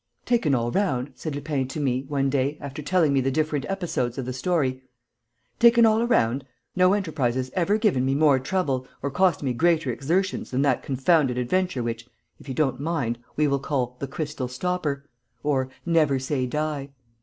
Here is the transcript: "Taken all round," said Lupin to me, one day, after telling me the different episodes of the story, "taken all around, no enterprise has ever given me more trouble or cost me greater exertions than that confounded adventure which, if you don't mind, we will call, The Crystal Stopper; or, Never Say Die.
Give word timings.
"Taken 0.25 0.55
all 0.55 0.71
round," 0.71 1.11
said 1.13 1.35
Lupin 1.35 1.67
to 1.67 1.79
me, 1.79 2.05
one 2.07 2.27
day, 2.27 2.57
after 2.59 2.81
telling 2.81 3.13
me 3.13 3.21
the 3.21 3.29
different 3.29 3.67
episodes 3.69 4.17
of 4.17 4.25
the 4.25 4.33
story, 4.33 4.81
"taken 5.59 5.85
all 5.85 6.01
around, 6.01 6.43
no 6.75 6.93
enterprise 6.93 7.35
has 7.35 7.51
ever 7.53 7.77
given 7.77 8.03
me 8.03 8.15
more 8.15 8.39
trouble 8.39 8.87
or 9.03 9.11
cost 9.11 9.43
me 9.43 9.53
greater 9.53 9.91
exertions 9.91 10.49
than 10.49 10.63
that 10.63 10.81
confounded 10.81 11.37
adventure 11.37 11.83
which, 11.83 12.07
if 12.39 12.49
you 12.49 12.55
don't 12.55 12.79
mind, 12.79 13.19
we 13.35 13.47
will 13.47 13.59
call, 13.59 13.95
The 13.99 14.07
Crystal 14.07 14.47
Stopper; 14.47 15.05
or, 15.43 15.69
Never 15.85 16.17
Say 16.17 16.47
Die. 16.47 16.89